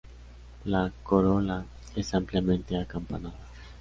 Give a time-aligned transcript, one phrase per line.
[0.65, 1.63] La corola
[1.95, 3.33] es ampliamente acampanada.